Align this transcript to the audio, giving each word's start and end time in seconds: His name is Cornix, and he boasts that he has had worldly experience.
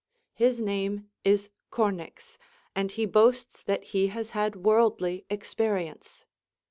His 0.33 0.59
name 0.59 1.11
is 1.23 1.51
Cornix, 1.69 2.39
and 2.75 2.89
he 2.89 3.05
boasts 3.05 3.61
that 3.61 3.83
he 3.93 4.07
has 4.07 4.31
had 4.31 4.55
worldly 4.65 5.27
experience. 5.29 6.25